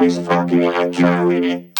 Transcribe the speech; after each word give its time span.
always 0.00 0.18
fucking 0.26 0.62
electronic. 0.62 1.79